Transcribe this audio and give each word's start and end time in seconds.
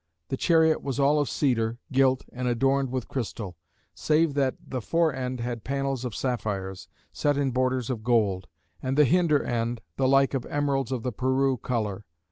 The 0.29 0.35
chariot 0.37 0.81
was 0.81 0.99
all 0.99 1.19
of 1.19 1.29
cedar, 1.29 1.77
gilt, 1.91 2.25
and 2.33 2.47
adorned 2.47 2.89
with 2.89 3.07
crystal; 3.07 3.55
save 3.93 4.33
that 4.33 4.55
the 4.59 4.81
fore 4.81 5.13
end 5.13 5.41
had 5.41 5.63
panels 5.63 6.03
of 6.05 6.15
sapphires, 6.15 6.87
set 7.13 7.37
in 7.37 7.51
borders 7.51 7.91
of 7.91 8.03
gold; 8.03 8.47
and 8.81 8.97
the 8.97 9.05
hinder 9.05 9.43
end 9.43 9.79
the 9.97 10.07
like 10.07 10.33
of 10.33 10.47
emeralds 10.47 10.91
of 10.91 11.03
the 11.03 11.11
Peru 11.11 11.55
colour. 11.57 12.03